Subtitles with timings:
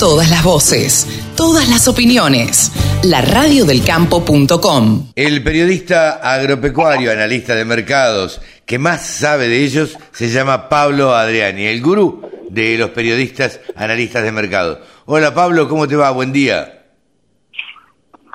[0.00, 1.06] Todas las voces,
[1.36, 2.72] todas las opiniones.
[3.04, 5.12] La radiodelcampo.com.
[5.14, 11.66] El periodista agropecuario, analista de mercados, que más sabe de ellos, se llama Pablo Adriani,
[11.66, 14.80] el gurú de los periodistas analistas de mercado.
[15.04, 16.10] Hola Pablo, ¿cómo te va?
[16.12, 16.80] Buen día.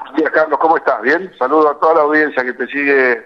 [0.03, 1.01] Buen día Carlos, ¿cómo estás?
[1.01, 1.31] ¿Bien?
[1.39, 3.23] Saludo a toda la audiencia que te sigue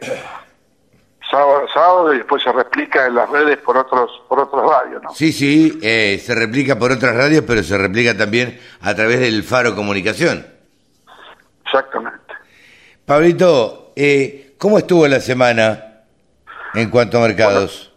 [1.30, 5.12] sábado sábado y después se replica en las redes por otros por otros radios, ¿no?
[5.12, 9.44] Sí, sí, eh, se replica por otras radios, pero se replica también a través del
[9.44, 10.46] Faro Comunicación.
[11.66, 12.34] Exactamente.
[13.06, 16.04] Pablito, eh, ¿cómo estuvo la semana
[16.74, 17.90] en cuanto a mercados?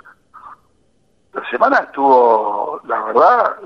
[1.32, 3.56] la semana estuvo, la verdad,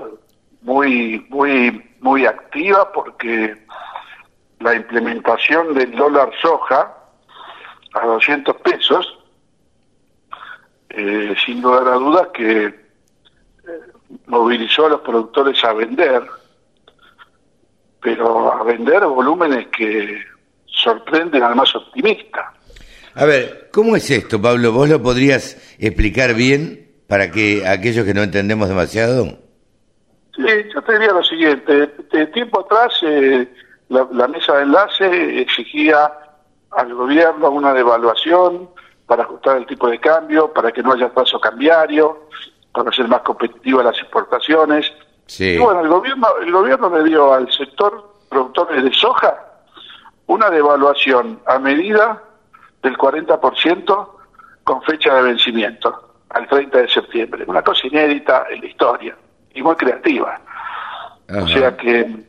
[0.61, 3.55] muy muy muy activa porque
[4.59, 6.93] la implementación del dólar soja
[7.93, 9.16] a 200 pesos
[10.89, 12.73] eh, sin lugar a dudas que eh,
[14.27, 16.23] movilizó a los productores a vender,
[18.01, 20.23] pero a vender volúmenes que
[20.65, 22.53] sorprenden al más optimista.
[23.15, 24.71] A ver, ¿cómo es esto, Pablo?
[24.71, 29.25] ¿Vos lo podrías explicar bien para que aquellos que no entendemos demasiado?
[30.35, 31.89] Sí, yo te diría lo siguiente.
[32.11, 33.47] De tiempo atrás, eh,
[33.89, 36.11] la, la mesa de enlace exigía
[36.71, 38.69] al gobierno una devaluación
[39.07, 42.27] para ajustar el tipo de cambio, para que no haya paso cambiario,
[42.73, 44.91] para hacer más competitivas las exportaciones.
[45.25, 45.51] Sí.
[45.51, 49.35] Y bueno, el gobierno, el gobierno le dio al sector productores de soja
[50.27, 52.21] una devaluación a medida
[52.83, 54.09] del 40%
[54.63, 57.45] con fecha de vencimiento, al 30 de septiembre.
[57.47, 59.17] Una cosa inédita en la historia
[59.53, 60.39] y muy creativa.
[61.29, 61.43] Ajá.
[61.43, 62.25] O sea que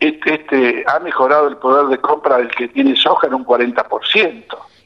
[0.00, 4.44] este, este ha mejorado el poder de compra del que tiene soja en un 40%.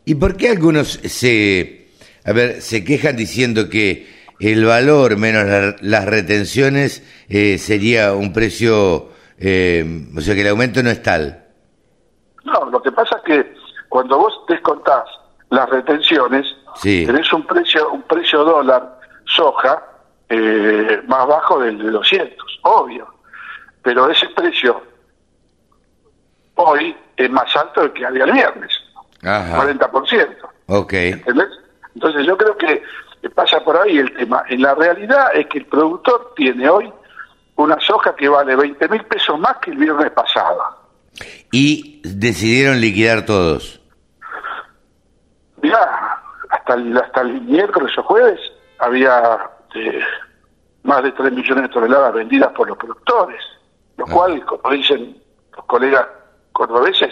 [0.09, 1.89] ¿Y por qué algunos se,
[2.25, 4.07] a ver, se quejan diciendo que
[4.39, 9.85] el valor menos la- las retenciones eh, sería un precio, eh,
[10.17, 11.45] o sea que el aumento no es tal?
[12.45, 13.55] No, lo que pasa es que
[13.89, 15.05] cuando vos descontás
[15.51, 16.47] las retenciones,
[16.77, 17.05] Sí.
[17.05, 19.83] tenés un precio un precio dólar soja
[20.29, 23.09] eh, más bajo del de 200, obvio.
[23.83, 24.83] Pero ese precio
[26.55, 28.71] hoy es más alto del que había el viernes,
[29.27, 29.65] Ajá.
[29.65, 30.37] 40%.
[30.67, 30.93] Ok.
[30.93, 31.49] ¿Entendés?
[31.95, 32.83] Entonces yo creo que
[33.31, 34.45] pasa por ahí el tema.
[34.49, 36.93] En la realidad es que el productor tiene hoy
[37.57, 40.63] una soja que vale 20 mil pesos más que el viernes pasado.
[41.51, 43.81] Y decidieron liquidar todos.
[45.63, 48.41] Mirá, hasta el, hasta el miércoles o jueves
[48.79, 50.01] había eh,
[50.83, 53.41] más de 3 millones de toneladas vendidas por los productores,
[53.97, 55.17] lo cual, como dicen
[55.57, 56.07] los colegas
[56.53, 57.11] cordobeses,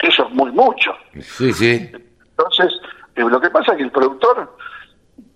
[0.00, 0.92] eso es muy mucho.
[1.20, 1.90] Sí, sí.
[2.36, 2.72] Entonces,
[3.16, 4.56] eh, lo que pasa es que el productor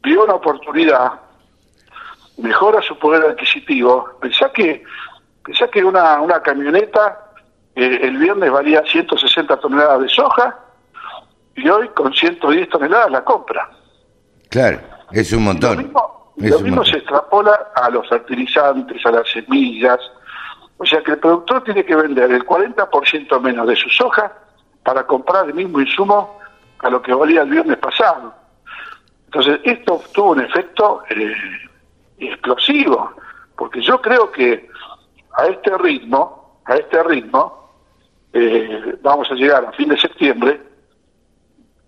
[0.03, 1.13] vio una oportunidad,
[2.39, 4.09] mejora su poder adquisitivo.
[4.21, 4.85] Pensá que,
[5.45, 7.31] pensá que una, una camioneta
[7.75, 10.59] eh, el viernes valía 160 toneladas de soja
[11.57, 13.69] y hoy con 110 toneladas la compra.
[14.49, 14.81] Claro,
[15.11, 15.79] es un Lo montón.
[15.79, 19.99] mismo, lo mismo se extrapola a los fertilizantes, a las semillas.
[20.79, 24.33] O sea que el productor tiene que vender el 40% menos de su soja
[24.83, 26.39] para comprar el mismo insumo
[26.81, 28.35] a lo que valía el viernes pasado.
[29.27, 31.35] Entonces, esto tuvo un efecto eh,
[32.19, 33.13] explosivo,
[33.57, 34.69] porque yo creo que
[35.39, 37.71] a este ritmo, a este ritmo,
[38.33, 40.61] eh, vamos a llegar a fin de septiembre,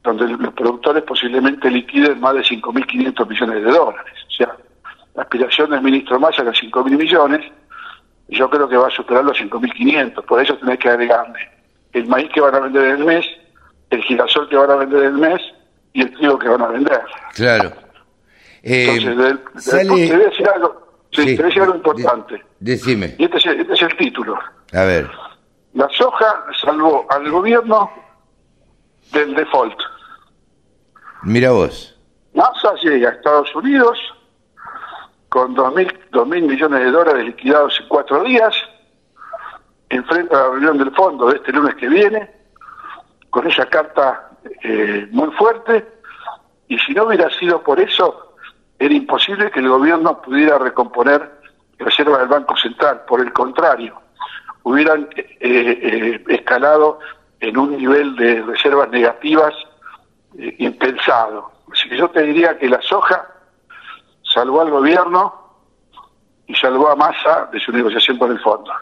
[0.02, 4.14] donde los productores posiblemente liquiden más de 5.500 millones de dólares.
[4.28, 4.56] O sea,
[5.14, 7.52] la aspiración del ministro Massa era 5.000 millones,
[8.28, 10.24] y yo creo que va a superar los 5.500.
[10.24, 11.54] Por eso tenés que agregarle
[11.94, 13.24] el maíz que van a vender en el mes,
[13.90, 15.40] el girasol que van a vender en el mes
[15.92, 17.00] y el trigo que van a vender.
[17.34, 17.72] Claro.
[18.62, 21.62] Eh, Entonces, del- sale- te voy a decir algo, sí, Sí, te voy a decir
[21.62, 22.44] algo de- importante.
[22.60, 23.14] Decime.
[23.18, 24.38] Y este es, el, este es el título.
[24.72, 25.10] A ver.
[25.74, 27.90] La soja salvó al gobierno
[29.12, 29.78] del default.
[31.22, 31.96] Mira vos.
[32.32, 33.98] NASA llega a Estados Unidos
[35.28, 38.54] con 2.000 mil millones de dólares liquidados en cuatro días,
[39.88, 42.30] enfrenta la reunión del fondo de este lunes que viene,
[43.30, 44.30] con esa carta
[44.62, 45.86] eh, muy fuerte,
[46.68, 48.34] y si no hubiera sido por eso,
[48.78, 51.30] era imposible que el gobierno pudiera recomponer
[51.78, 53.02] reservas del Banco Central.
[53.06, 54.00] Por el contrario,
[54.62, 56.98] hubieran eh, eh, escalado
[57.40, 59.54] en un nivel de reservas negativas
[60.38, 61.52] eh, impensado.
[61.72, 63.26] Así que yo te diría que la soja
[64.22, 65.42] salvó al gobierno
[66.46, 68.72] y salvó a Massa de su negociación con el fondo.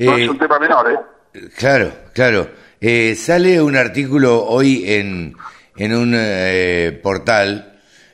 [0.00, 1.48] No Eh, es un tema menor, ¿eh?
[1.56, 2.50] Claro, claro.
[2.80, 5.34] Eh, sale un artículo hoy en,
[5.76, 7.66] en un eh, portal,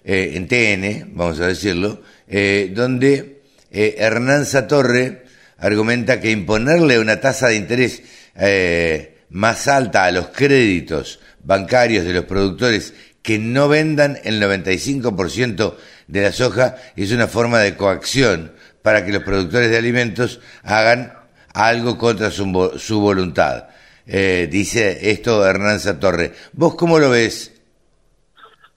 [0.04, 3.42] en TN, vamos a decirlo, donde
[3.72, 5.24] Hernán Satorre
[5.58, 8.02] argumenta que imponerle una tasa de interés
[8.36, 15.74] eh, más alta a los créditos bancarios de los productores que no vendan el 95%
[16.06, 18.52] de la soja es una forma de coacción
[18.82, 21.14] para que los productores de alimentos hagan
[21.56, 23.64] algo contra su, su voluntad.
[24.06, 26.32] Eh, dice esto Hernán Satorre.
[26.52, 27.52] ¿Vos cómo lo ves?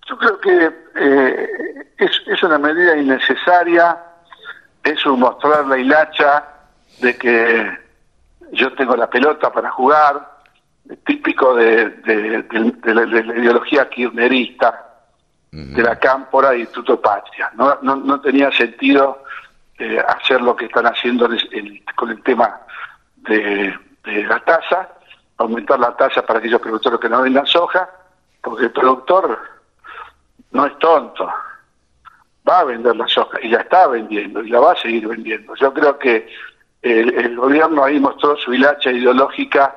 [0.09, 1.49] Yo creo que eh,
[1.97, 3.97] es, es, una medida innecesaria,
[4.83, 6.45] es un mostrar la hilacha
[7.01, 7.77] de que
[8.53, 10.39] yo tengo la pelota para jugar,
[11.05, 14.85] típico de, de, de, la, ideología kirchnerista,
[15.51, 17.51] de la cámpora y Instituto Patria.
[17.55, 19.23] No, no, no tenía sentido
[19.79, 21.29] eh, hacer lo que están haciendo
[21.95, 22.59] con el tema
[23.15, 23.73] de,
[24.03, 24.89] la tasa,
[25.37, 27.89] aumentar la tasa para aquellos productores que no vendan soja,
[28.41, 29.39] porque el productor
[30.51, 31.31] no es tonto,
[32.47, 35.55] va a vender la soja y la está vendiendo y la va a seguir vendiendo.
[35.55, 36.27] Yo creo que
[36.81, 39.75] el, gobierno ahí mostró su hilacha ideológica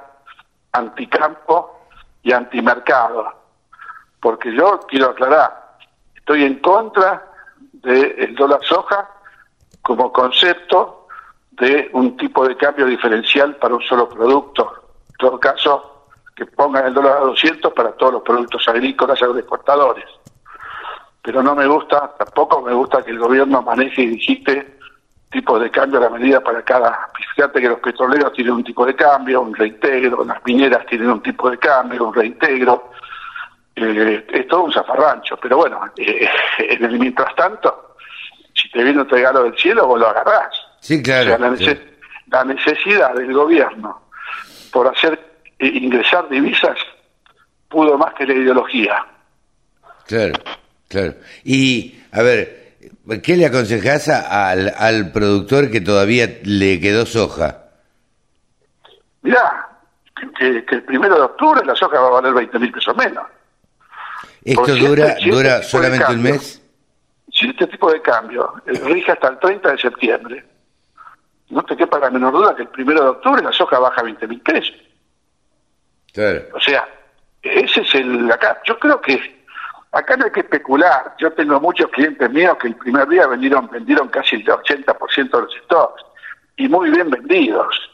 [0.72, 1.87] anticampo
[2.25, 3.32] y antimercado.
[4.20, 5.76] Porque yo quiero aclarar,
[6.16, 7.25] estoy en contra
[7.72, 9.08] del dólar soja
[9.82, 11.06] como concepto
[11.50, 14.73] de un tipo de cambio diferencial para un solo producto.
[15.11, 19.25] En todo caso, que pongan el dólar a 200 para todos los productos agrícolas y
[19.25, 20.06] agroexportadores.
[21.20, 24.79] Pero no me gusta, tampoco me gusta que el gobierno maneje y digite
[25.31, 27.08] tipos de cambio a la medida para cada.
[27.34, 31.23] Fíjate que los petroleros tienen un tipo de cambio, un reintegro, las mineras tienen un
[31.23, 32.90] tipo de cambio, un reintegro.
[33.75, 36.29] Eh, es todo un zafarrancho, pero bueno, eh,
[36.81, 37.92] mientras tanto,
[38.72, 40.54] te viene un regalo del cielo, vos lo agarrás.
[40.80, 41.38] Sí, claro.
[41.38, 44.02] la, necesidad del gobierno
[44.72, 45.20] por hacer
[45.58, 46.78] eh, ingresar divisas
[47.69, 49.06] pudo más que la ideología.
[50.06, 50.34] Claro,
[50.88, 51.14] claro.
[51.44, 52.62] Y, a ver,
[53.22, 57.64] ¿Qué le aconsejás al, al productor que todavía le quedó soja?
[59.22, 59.69] Mirá,
[60.38, 63.24] que, el primero de octubre la soja va a valer 20 mil pesos menos.
[64.44, 66.62] ¿Esto dura, dura solamente un mes?
[67.43, 70.44] Si este tipo de cambio eh, rige hasta el 30 de septiembre,
[71.50, 74.29] no te quepa la menor duda que el primero de octubre la soja baja 20
[74.29, 74.77] mil pesos.
[76.12, 76.43] Claro.
[76.55, 76.89] O sea,
[77.43, 78.62] ese es el acá.
[78.65, 79.43] Yo creo que
[79.93, 81.15] Acá no hay que especular.
[81.19, 85.43] Yo tengo muchos clientes míos que el primer día vendieron, vendieron casi el 80% de
[85.43, 86.03] los stocks.
[86.56, 87.91] Y muy bien vendidos.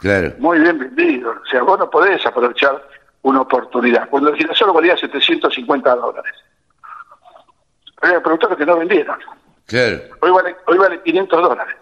[0.00, 0.34] Claro.
[0.38, 1.38] Muy bien vendidos.
[1.42, 2.86] O sea, vos no podés aprovechar
[3.22, 4.10] una oportunidad.
[4.10, 6.34] Cuando el girasol valía 750 dólares.
[8.02, 9.18] Había productores que no vendieron.
[9.66, 10.00] Claro.
[10.20, 11.76] Hoy vale, hoy vale 500 dólares.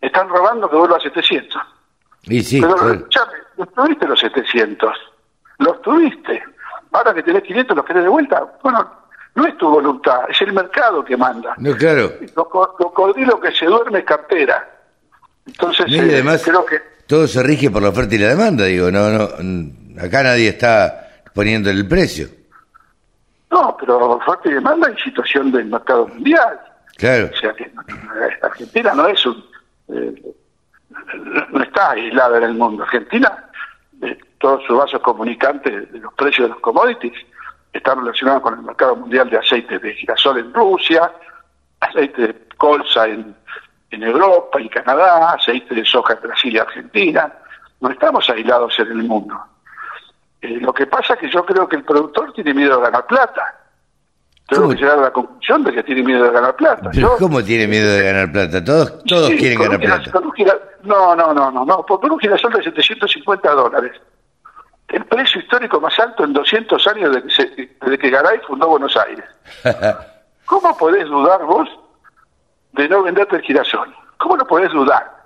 [0.00, 1.60] Están robando que vuelva a 700.
[2.22, 4.96] Y sí, Pero, escuchame, los tuviste los 700.
[5.58, 6.42] Los tuviste
[6.92, 8.44] ahora que tenés 500 los querés de vuelta.
[8.62, 8.90] Bueno,
[9.34, 11.54] no es tu voluntad, es el mercado que manda.
[11.58, 12.12] No, claro.
[12.36, 14.68] Lo, que se duerme es cartera.
[15.46, 16.80] Entonces, y además, eh, creo que...
[17.06, 19.24] Todo se rige por la oferta y la demanda, digo, no, no,
[20.00, 22.28] acá nadie está poniendo el precio.
[23.50, 26.60] No, pero oferta y demanda en situación del mercado mundial.
[26.96, 27.30] Claro.
[27.32, 27.70] O sea que
[28.42, 29.44] Argentina no es un...
[29.88, 30.34] Eh,
[31.50, 32.84] no está aislada en el mundo.
[32.84, 33.50] Argentina
[34.02, 37.14] eh, todos sus vasos comunicantes de los precios de los commodities
[37.72, 41.12] están relacionados con el mercado mundial de aceite de girasol en Rusia,
[41.80, 43.34] aceite de colza en,
[43.90, 47.32] en Europa y Canadá, aceite de soja en Brasil y Argentina.
[47.80, 49.36] No estamos aislados en el mundo.
[50.42, 53.06] Eh, lo que pasa es que yo creo que el productor tiene miedo de ganar
[53.06, 53.56] plata.
[54.48, 56.90] Tengo que llegar a la conclusión de que tiene miedo de ganar plata.
[57.18, 58.64] ¿Cómo tiene miedo de ganar plata?
[58.64, 60.10] Todos, todos quieren ganar plata.
[60.82, 61.86] no, no, no, no, no.
[61.86, 63.92] Por un girasol de 750 dólares
[64.90, 69.24] el precio histórico más alto en 200 años desde que, Garay fundó Buenos Aires.
[70.46, 71.68] ¿Cómo podés dudar vos
[72.72, 73.94] de no venderte el girasol?
[74.18, 75.19] ¿Cómo lo podés dudar?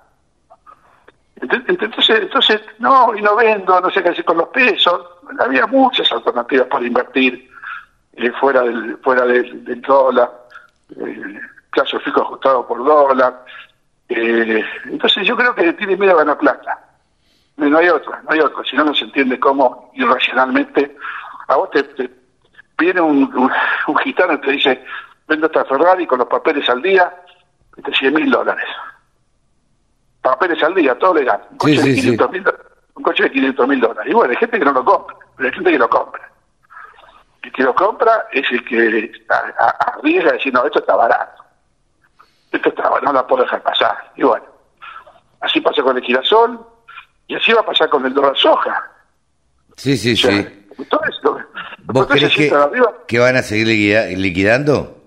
[1.41, 5.01] Entonces, entonces, no, y no vendo, no sé qué hacer con los pesos.
[5.39, 7.51] Había muchas alternativas para invertir
[8.13, 10.31] eh, fuera del fuera del, dólar,
[10.97, 11.39] eh,
[12.03, 13.43] fijo ajustado por dólar.
[14.07, 16.79] Eh, entonces yo creo que tiene miedo a ganar plata.
[17.57, 18.63] No hay otra, no hay otra.
[18.63, 20.95] Si no, no se entiende cómo irracionalmente.
[21.47, 22.09] A vos te,
[22.77, 23.49] viene un,
[23.87, 24.85] un, gitano y te dice:
[25.27, 27.13] vendo esta Ferrari con los papeles al día,
[27.75, 28.65] de 100 mil dólares.
[30.25, 31.39] Papeles al día, todo legal.
[31.51, 32.43] Un coche, de, 500 Mil,
[32.95, 34.11] un coche de 500 mil dólares.
[34.11, 36.31] Y bueno, hay gente que no lo compra, pero hay gente que lo compra.
[37.43, 39.11] El que lo compra es el que
[39.59, 41.43] arriesga a decir: no, esto está barato.
[42.51, 44.13] Esto está no la puedo dejar pasar.
[44.15, 44.45] Y bueno,
[45.41, 46.59] así pasa con el girasol
[47.27, 48.83] y así va a pasar con el dólar soja.
[49.75, 50.67] Sí, sí, sí.
[51.83, 52.51] ¿Vos crees que,
[53.05, 53.67] que, van a seguir
[54.17, 55.03] liquidando?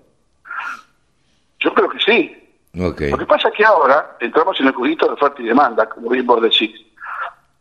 [1.59, 2.38] Yo creo que sí.
[2.79, 6.09] Lo que pasa es que ahora entramos en el juguito de oferta y demanda, como
[6.09, 6.71] bien vos decís.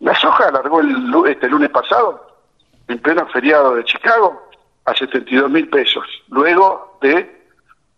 [0.00, 2.38] La soja alargó el, este lunes pasado,
[2.86, 4.48] en pleno feriado de Chicago,
[4.84, 7.18] a 72 mil pesos, luego de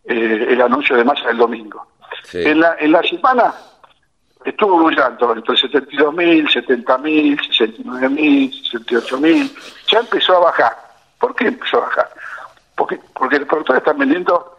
[0.05, 1.87] eh, el anuncio de masa del domingo.
[2.33, 3.55] En, la, en la semana
[4.45, 9.53] estuvo brillando entre 72 mil, 70 mil, 69 mil, 68 mil,
[9.93, 10.77] ya empezó a bajar.
[11.19, 12.11] ¿Por qué empezó a bajar?
[12.75, 14.57] Porque, porque los productores están vendiendo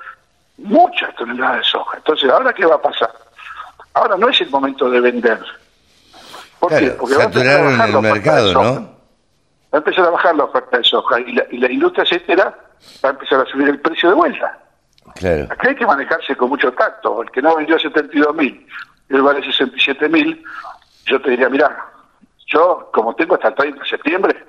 [0.63, 1.97] muchas toneladas de soja.
[1.97, 3.11] Entonces, ¿ahora qué va a pasar?
[3.93, 5.39] Ahora no es el momento de vender.
[6.59, 6.91] ¿Por qué?
[6.91, 8.73] Porque va a empezar a bajar el mercado, ¿no?
[9.73, 12.55] Va a empezar a bajar la oferta de soja y la, y la industria etcétera
[13.03, 14.59] va a empezar a subir el precio de vuelta.
[15.15, 15.47] Claro.
[15.49, 17.21] Acá hay que manejarse con mucho tacto.
[17.21, 18.67] El que no vendió 72 mil,
[19.09, 20.43] él vale 67 mil,
[21.05, 21.75] yo te diría, mira,
[22.47, 24.45] yo como tengo hasta el 30 de septiembre,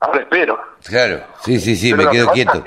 [0.00, 0.60] ahora espero.
[0.84, 2.64] Claro, sí, sí, sí, me quedo quieto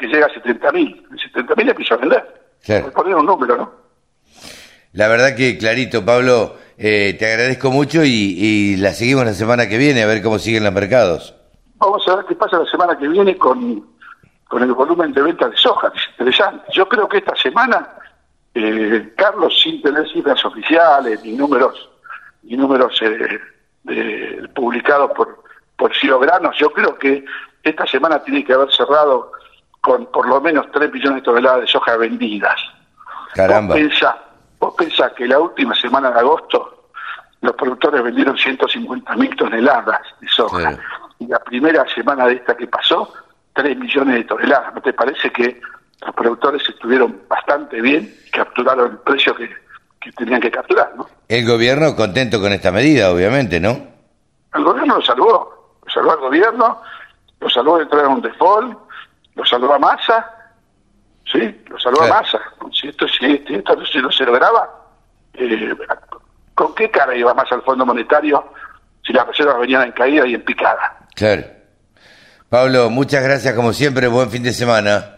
[0.00, 1.06] que llega a 70 mil.
[1.40, 2.40] 70 mil empiezo a vender.
[2.64, 2.92] Claro.
[2.92, 3.72] poner un número, ¿no?
[4.92, 9.78] La verdad que clarito, Pablo, eh, te agradezco mucho y, la seguimos la semana que
[9.78, 11.34] viene a ver cómo siguen los mercados.
[11.76, 13.86] Vamos a ver qué pasa la semana que viene con,
[14.48, 16.64] con el volumen de venta de soja, es interesante.
[16.72, 17.88] Yo creo que esta semana,
[18.54, 21.88] eh, Carlos, sin tener cifras oficiales ni números,
[22.42, 25.44] ni números eh, publicados por,
[25.76, 27.24] por Ciro Granos, yo creo que
[27.62, 29.32] esta semana tiene que haber cerrado
[29.80, 32.60] con por lo menos 3 millones de toneladas de soja vendidas.
[33.34, 33.76] Caramba.
[34.58, 36.88] Vos pensás, que la última semana de agosto
[37.40, 40.76] los productores vendieron 150 mil toneladas de soja.
[41.18, 43.10] Y la primera semana de esta que pasó,
[43.54, 44.74] 3 millones de toneladas.
[44.74, 45.60] ¿No te parece que
[46.04, 49.48] los productores estuvieron bastante bien y capturaron el precio que,
[50.16, 50.92] tenían que capturar?
[50.96, 51.06] ¿no?
[51.28, 53.78] El gobierno contento con esta medida, obviamente, ¿no?
[54.54, 55.78] El gobierno lo salvó.
[55.86, 56.82] Lo salvó al gobierno,
[57.40, 58.78] lo salvó de entrar en un default
[59.34, 60.26] lo salvó a Massa,
[61.30, 61.62] ¿sí?
[61.68, 62.40] Lo salvó a Massa.
[62.72, 64.68] Si esto, si esto no se lograba,
[65.34, 65.74] eh,
[66.54, 68.52] ¿con qué cara iba más al Fondo Monetario
[69.04, 70.98] si las reservas venían en caída y en picada?
[71.14, 71.44] Claro.
[72.48, 75.16] Pablo, muchas gracias como siempre, buen fin de semana.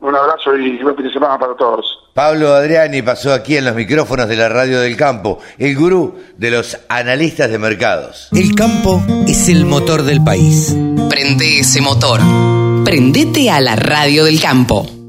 [0.00, 2.00] Un abrazo y buen fin de semana para todos.
[2.14, 6.50] Pablo Adriani pasó aquí en los micrófonos de la Radio del Campo, el gurú de
[6.50, 8.30] los analistas de mercados.
[8.32, 10.74] El campo es el motor del país.
[11.08, 12.20] Prende ese motor.
[12.90, 14.99] Prendete a la radio del campo.